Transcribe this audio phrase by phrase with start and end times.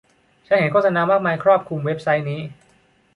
[0.47, 2.41] ฉันเห็นโฆษณามากมายครอบคลุมเว็บไซต์นี้